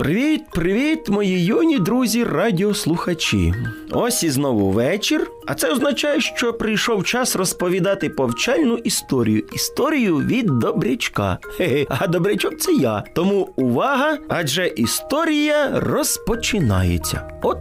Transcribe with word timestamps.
Привіт, 0.00 0.42
привіт, 0.50 1.08
мої 1.08 1.44
юні 1.44 1.78
друзі, 1.78 2.24
радіослухачі. 2.24 3.54
Ось 3.90 4.22
і 4.22 4.30
знову 4.30 4.70
вечір. 4.70 5.30
А 5.46 5.54
це 5.54 5.72
означає, 5.72 6.20
що 6.20 6.52
прийшов 6.52 7.04
час 7.04 7.36
розповідати 7.36 8.10
повчальну 8.10 8.76
історію. 8.76 9.42
Історію 9.52 10.16
від 10.16 10.46
добрячка. 10.46 11.38
Хе-хе, 11.42 11.86
а 11.88 12.06
добрячок 12.06 12.58
це 12.60 12.72
я. 12.72 13.04
Тому 13.14 13.48
увага, 13.56 14.18
адже 14.28 14.66
історія 14.66 15.70
розпочинається. 15.80 17.40
От. 17.42 17.58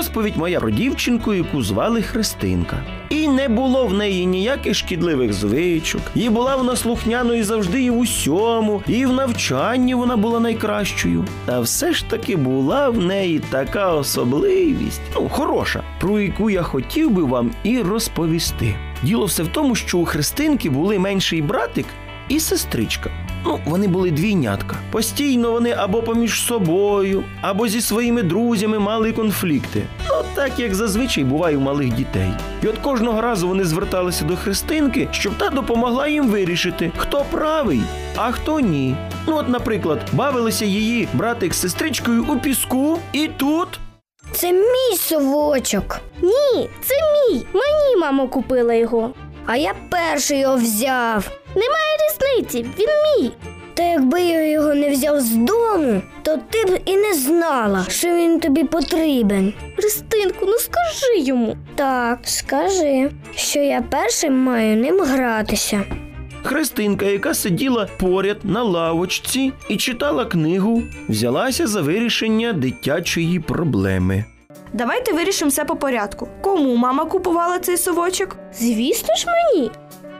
Розповідь 0.00 0.36
моя 0.36 0.60
про 0.60 0.70
дівчинку, 0.70 1.34
яку 1.34 1.62
звали 1.62 2.02
Христинка. 2.02 2.82
І 3.08 3.28
не 3.28 3.48
було 3.48 3.86
в 3.86 3.94
неї 3.94 4.26
ніяких 4.26 4.74
шкідливих 4.74 5.32
звичок. 5.32 6.00
І 6.14 6.28
була 6.28 6.56
вона 6.56 6.76
слухняною 6.76 7.44
завжди 7.44 7.82
і 7.82 7.90
в 7.90 7.98
усьому, 7.98 8.82
і 8.86 9.06
в 9.06 9.12
навчанні 9.12 9.94
вона 9.94 10.16
була 10.16 10.40
найкращою. 10.40 11.24
Та 11.44 11.60
все 11.60 11.92
ж 11.92 12.04
таки 12.10 12.36
була 12.36 12.88
в 12.88 12.98
неї 12.98 13.40
така 13.50 13.92
особливість, 13.92 15.00
ну, 15.14 15.28
хороша, 15.28 15.82
про 16.00 16.20
яку 16.20 16.50
я 16.50 16.62
хотів 16.62 17.10
би 17.10 17.22
вам 17.22 17.50
і 17.62 17.78
розповісти. 17.78 18.74
Діло 19.02 19.24
все 19.24 19.42
в 19.42 19.48
тому, 19.48 19.74
що 19.74 19.98
у 19.98 20.04
Христинки 20.04 20.70
були 20.70 20.98
менший 20.98 21.42
братик 21.42 21.86
і 22.28 22.40
сестричка. 22.40 23.10
Ну, 23.44 23.58
вони 23.64 23.88
були 23.88 24.10
двійнятка. 24.10 24.76
Постійно 24.90 25.52
вони 25.52 25.70
або 25.72 26.02
поміж 26.02 26.42
собою, 26.42 27.24
або 27.40 27.68
зі 27.68 27.80
своїми 27.80 28.22
друзями 28.22 28.78
мали 28.78 29.12
конфлікти. 29.12 29.82
Ну, 30.08 30.14
так 30.34 30.58
як 30.58 30.74
зазвичай 30.74 31.24
буває 31.24 31.56
у 31.56 31.60
малих 31.60 31.92
дітей. 31.94 32.30
І 32.62 32.66
от 32.66 32.78
кожного 32.78 33.20
разу 33.20 33.48
вони 33.48 33.64
зверталися 33.64 34.24
до 34.24 34.36
Христинки, 34.36 35.08
щоб 35.10 35.32
та 35.38 35.48
допомогла 35.50 36.08
їм 36.08 36.28
вирішити, 36.28 36.92
хто 36.96 37.24
правий, 37.30 37.80
а 38.16 38.32
хто 38.32 38.60
ні. 38.60 38.96
Ну, 39.26 39.36
от, 39.36 39.48
наприклад, 39.48 39.98
бавилися 40.12 40.64
її 40.64 41.08
братик 41.14 41.54
з 41.54 41.60
сестричкою 41.60 42.24
у 42.28 42.38
піску, 42.38 42.98
і 43.12 43.28
тут. 43.36 43.68
Це 44.32 44.52
мій 44.52 44.96
совочок. 44.96 46.00
Ні, 46.22 46.68
це 46.82 46.94
мій. 46.94 47.46
Мені 47.52 47.96
мама 48.00 48.26
купила 48.26 48.74
його. 48.74 49.10
А 49.52 49.56
я 49.56 49.74
перший 49.88 50.38
його 50.38 50.56
взяв. 50.56 51.30
Немає 51.54 51.96
різниці, 52.00 52.66
він 52.78 52.88
мій. 52.88 53.30
Та 53.74 53.82
якби 53.82 54.20
я 54.20 54.50
його 54.50 54.74
не 54.74 54.90
взяв 54.90 55.20
з 55.20 55.30
дому, 55.30 56.02
то 56.22 56.38
ти 56.50 56.64
б 56.64 56.80
і 56.84 56.96
не 56.96 57.14
знала, 57.14 57.86
що 57.88 58.08
він 58.08 58.40
тобі 58.40 58.64
потрібен. 58.64 59.52
Христинку, 59.76 60.46
ну 60.46 60.52
скажи 60.58 61.18
йому. 61.18 61.56
Так, 61.74 62.18
скажи, 62.22 63.10
що 63.34 63.58
я 63.58 63.82
першим 63.90 64.38
маю 64.38 64.76
ним 64.76 65.00
гратися. 65.00 65.82
Христинка, 66.42 67.06
яка 67.06 67.34
сиділа 67.34 67.88
поряд 68.00 68.38
на 68.44 68.62
лавочці 68.62 69.52
і 69.68 69.76
читала 69.76 70.24
книгу, 70.24 70.82
взялася 71.08 71.66
за 71.66 71.80
вирішення 71.80 72.52
дитячої 72.52 73.40
проблеми. 73.40 74.24
Давайте 74.72 75.12
вирішимо 75.12 75.48
все 75.48 75.64
по 75.64 75.76
порядку. 75.76 76.28
Кому 76.40 76.76
мама 76.76 77.04
купувала 77.04 77.58
цей 77.58 77.76
совочок? 77.76 78.36
Звісно 78.54 79.14
ж 79.16 79.26
мені. 79.26 79.70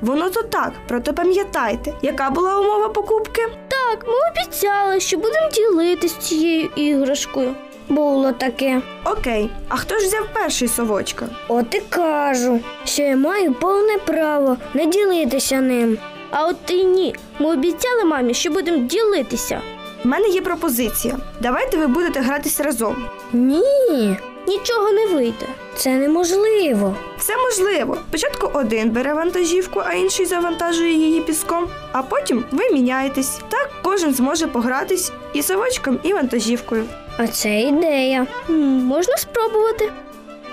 Воно 0.00 0.30
то 0.30 0.42
так, 0.42 0.72
проте 0.88 1.12
пам'ятайте, 1.12 1.94
яка 2.02 2.30
була 2.30 2.58
умова 2.58 2.88
покупки? 2.88 3.42
Так, 3.68 4.06
ми 4.06 4.14
обіцяли, 4.30 5.00
що 5.00 5.16
будемо 5.16 5.48
ділитись 5.54 6.16
цією 6.16 6.70
іграшкою. 6.76 7.54
Було 7.88 8.32
таке. 8.32 8.82
Окей, 9.04 9.50
а 9.68 9.76
хто 9.76 9.98
ж 9.98 10.06
взяв 10.06 10.28
перший 10.32 10.68
совочка? 10.68 11.26
От 11.48 11.74
і 11.74 11.80
кажу, 11.80 12.60
що 12.84 13.02
я 13.02 13.16
маю 13.16 13.54
повне 13.54 13.98
право 14.06 14.56
не 14.74 14.86
ділитися 14.86 15.60
ним. 15.60 15.98
А 16.30 16.46
от 16.46 16.56
і 16.68 16.84
ні. 16.84 17.14
Ми 17.38 17.52
обіцяли 17.52 18.04
мамі, 18.04 18.34
що 18.34 18.50
будемо 18.50 18.78
ділитися. 18.78 19.60
В 20.04 20.06
мене 20.06 20.28
є 20.28 20.40
пропозиція. 20.40 21.16
Давайте 21.40 21.76
ви 21.76 21.86
будете 21.86 22.20
гратись 22.20 22.60
разом. 22.60 22.96
Ні, 23.32 24.16
Нічого 24.46 24.90
не 24.90 25.06
вийде. 25.06 25.46
це 25.76 25.90
неможливо. 25.90 26.96
Це 27.18 27.36
можливо. 27.36 27.96
Спочатку 28.08 28.50
один 28.54 28.90
бере 28.90 29.14
вантажівку, 29.14 29.80
а 29.86 29.92
інший 29.92 30.26
завантажує 30.26 30.92
її 30.92 31.20
піском, 31.20 31.68
а 31.92 32.02
потім 32.02 32.44
ви 32.50 32.70
міняєтесь. 32.70 33.38
Так 33.48 33.70
кожен 33.82 34.14
зможе 34.14 34.46
погратись 34.46 35.12
і 35.34 35.42
совочком, 35.42 35.98
і 36.02 36.12
вантажівкою. 36.12 36.84
А 37.18 37.26
це 37.26 37.60
ідея. 37.60 38.26
М, 38.50 38.56
можна 38.84 39.16
спробувати. 39.16 39.92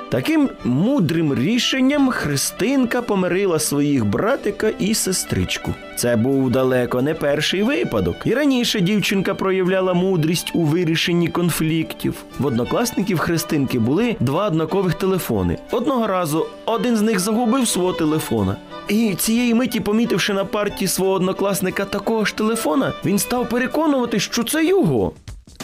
Таким 0.09 0.50
мудрим 0.63 1.35
рішенням 1.35 2.12
Христинка 2.12 3.01
помирила 3.01 3.59
своїх 3.59 4.06
братика 4.06 4.69
і 4.79 4.94
сестричку. 4.94 5.73
Це 5.95 6.16
був 6.16 6.51
далеко 6.51 7.01
не 7.01 7.13
перший 7.13 7.63
випадок. 7.63 8.16
І 8.25 8.34
раніше 8.34 8.79
дівчинка 8.79 9.35
проявляла 9.35 9.94
мудрість 9.94 10.51
у 10.53 10.62
вирішенні 10.62 11.28
конфліктів. 11.28 12.13
В 12.40 12.46
однокласників 12.46 13.19
Христинки 13.19 13.79
були 13.79 14.16
два 14.19 14.47
однакових 14.47 14.94
телефони. 14.94 15.57
Одного 15.72 16.07
разу 16.07 16.46
один 16.66 16.97
з 16.97 17.01
них 17.01 17.19
загубив 17.19 17.67
свого 17.67 17.94
телефона. 17.94 18.56
І 18.88 19.16
цієї 19.16 19.53
миті, 19.53 19.79
помітивши 19.79 20.34
на 20.34 20.46
парті 20.46 20.88
свого 20.88 21.12
однокласника 21.12 21.85
такого 21.85 22.25
ж 22.25 22.35
телефона, 22.35 22.94
він 23.06 23.19
став 23.19 23.50
переконувати, 23.50 24.19
що 24.19 24.44
це 24.44 24.66
його. 24.66 25.12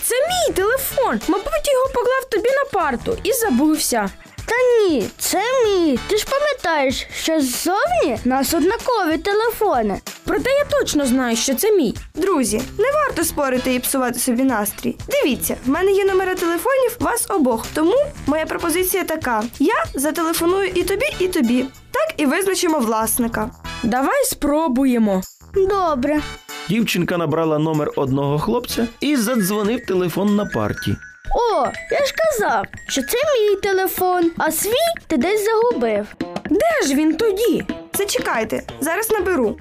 Це 0.01 0.15
мій 0.15 0.53
телефон. 0.53 1.19
Мабуть, 1.27 1.67
його 1.73 1.87
поклав 1.93 2.29
тобі 2.31 2.49
на 2.49 2.79
парту 2.79 3.17
і 3.23 3.33
забувся. 3.33 4.09
Та 4.45 4.55
ні, 4.89 5.09
це 5.17 5.41
мій. 5.65 5.99
Ти 6.07 6.17
ж 6.17 6.25
пам'ятаєш, 6.29 7.07
що 7.15 7.41
ззовні 7.41 8.17
нас 8.25 8.53
однакові 8.53 9.17
телефони. 9.17 10.01
Проте 10.25 10.49
я 10.49 10.65
точно 10.79 11.05
знаю, 11.05 11.35
що 11.35 11.55
це 11.55 11.71
мій. 11.71 11.95
Друзі, 12.15 12.61
не 12.77 12.91
варто 12.91 13.23
спорити 13.23 13.73
і 13.73 13.79
псувати 13.79 14.19
собі 14.19 14.43
настрій. 14.43 14.95
Дивіться, 15.07 15.57
в 15.65 15.69
мене 15.69 15.91
є 15.91 16.05
номери 16.05 16.35
телефонів 16.35 16.97
вас 16.99 17.25
обох. 17.29 17.65
Тому 17.73 17.95
моя 18.27 18.45
пропозиція 18.45 19.03
така: 19.03 19.43
я 19.59 19.85
зателефоную 19.93 20.67
і 20.67 20.83
тобі, 20.83 21.05
і 21.19 21.27
тобі. 21.27 21.65
Так 21.91 22.13
і 22.17 22.25
визначимо 22.25 22.79
власника. 22.79 23.51
Давай 23.83 24.25
спробуємо. 24.25 25.21
Добре. 25.55 26.21
Дівчинка 26.69 27.17
набрала 27.17 27.59
номер 27.59 27.91
одного 27.95 28.39
хлопця 28.39 28.87
і 28.99 29.15
задзвонив 29.15 29.85
телефон 29.85 30.35
на 30.35 30.45
парті. 30.45 30.95
О, 31.31 31.65
я 31.91 32.05
ж 32.05 32.13
казав, 32.17 32.65
що 32.87 33.01
це 33.01 33.17
мій 33.17 33.55
телефон, 33.55 34.31
а 34.37 34.51
свій 34.51 34.71
ти 35.07 35.17
десь 35.17 35.45
загубив. 35.45 36.07
Де 36.49 36.87
ж 36.87 36.95
він 36.95 37.15
тоді? 37.17 37.65
Зачекайте, 37.93 38.63
зараз 38.79 39.11
наберу. 39.11 39.57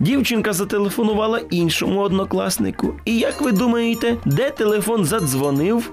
Дівчинка 0.00 0.52
зателефонувала 0.52 1.40
іншому 1.50 2.00
однокласнику. 2.00 2.94
І 3.04 3.18
як 3.18 3.40
ви 3.40 3.52
думаєте, 3.52 4.16
де 4.24 4.50
телефон 4.50 5.04
задзвонив? 5.04 5.90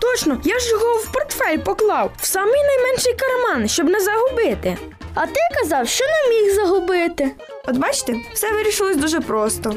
Точно, 0.00 0.40
я 0.44 0.58
ж 0.58 0.70
його 0.70 0.94
в 0.94 1.12
портфель 1.12 1.58
поклав 1.58 2.10
в 2.20 2.26
самий 2.26 2.60
найменший 2.62 3.14
карман, 3.14 3.68
щоб 3.68 3.86
не 3.88 4.00
загубити. 4.00 4.76
А 5.14 5.26
ти 5.26 5.40
казав, 5.60 5.88
що 5.88 6.04
не 6.04 6.34
міг 6.36 6.54
загубити. 6.54 7.30
От 7.68 7.76
бачите, 7.76 8.14
все 8.34 8.52
вирішилось 8.52 8.96
дуже 8.96 9.20
просто. 9.20 9.74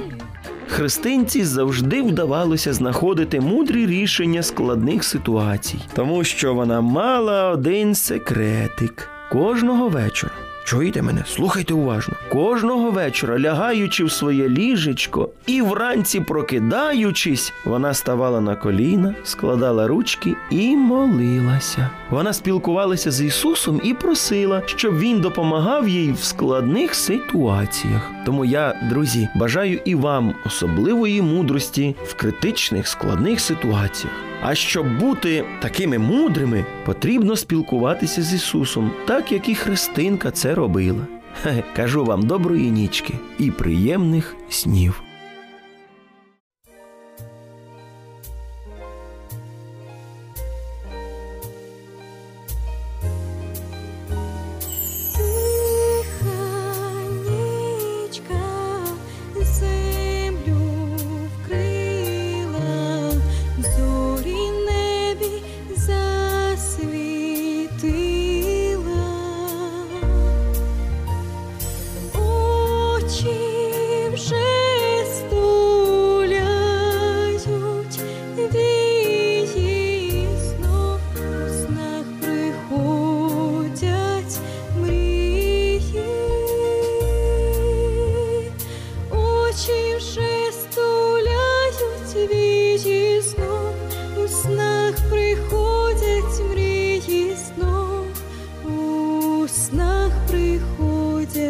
Христинці 0.69 1.43
завжди 1.43 2.01
вдавалося 2.01 2.73
знаходити 2.73 3.39
мудрі 3.41 3.85
рішення 3.85 4.43
складних 4.43 5.03
ситуацій, 5.03 5.79
тому 5.93 6.23
що 6.23 6.53
вона 6.53 6.81
мала 6.81 7.49
один 7.51 7.95
секретик 7.95 9.09
кожного 9.31 9.89
вечора. 9.89 10.33
Чуєте 10.69 11.01
мене? 11.01 11.23
Слухайте 11.27 11.73
уважно. 11.73 12.15
Кожного 12.31 12.91
вечора, 12.91 13.39
лягаючи 13.39 14.03
в 14.03 14.11
своє 14.11 14.49
ліжечко 14.49 15.29
і 15.47 15.61
вранці 15.61 16.19
прокидаючись, 16.19 17.53
вона 17.65 17.93
ставала 17.93 18.41
на 18.41 18.55
коліна, 18.55 19.15
складала 19.23 19.87
ручки 19.87 20.35
і 20.49 20.75
молилася. 20.75 21.89
Вона 22.09 22.33
спілкувалася 22.33 23.11
з 23.11 23.21
Ісусом 23.21 23.81
і 23.83 23.93
просила, 23.93 24.61
щоб 24.65 24.99
він 24.99 25.21
допомагав 25.21 25.89
їй 25.89 26.11
в 26.11 26.23
складних 26.23 26.95
ситуаціях. 26.95 28.11
Тому 28.25 28.45
я, 28.45 28.89
друзі, 28.89 29.27
бажаю 29.35 29.79
і 29.85 29.95
вам 29.95 30.33
особливої 30.45 31.21
мудрості 31.21 31.95
в 32.03 32.13
критичних 32.13 32.87
складних 32.87 33.39
ситуаціях. 33.39 34.28
А 34.41 34.55
щоб 34.55 34.99
бути 34.99 35.45
такими 35.61 35.97
мудрими, 35.97 36.65
потрібно 36.85 37.35
спілкуватися 37.35 38.21
з 38.21 38.33
Ісусом, 38.33 38.91
так 39.07 39.31
як 39.31 39.49
і 39.49 39.55
Христинка 39.55 40.31
це 40.31 40.55
робила. 40.55 41.07
Кажу 41.75 42.05
вам 42.05 42.21
доброї 42.21 42.71
нічки 42.71 43.13
і 43.39 43.51
приємних 43.51 44.35
снів. 44.49 45.01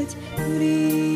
летить, 0.08 0.16
мрій. 0.38 1.07